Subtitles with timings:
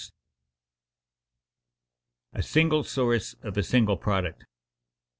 [0.01, 0.19] [Sidenote:
[2.33, 4.45] A single source of a single product] 3.